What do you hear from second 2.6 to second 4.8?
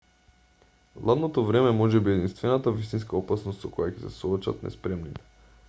вистинска опасност со која ќе се соочат